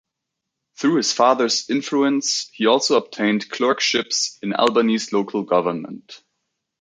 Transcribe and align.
Through 0.79 0.95
his 0.95 1.13
father's 1.13 1.69
influence, 1.69 2.49
he 2.53 2.65
also 2.65 2.97
obtained 2.97 3.51
clerkships 3.51 4.39
in 4.41 4.51
Albany's 4.51 5.13
local 5.13 5.43
government. 5.43 6.23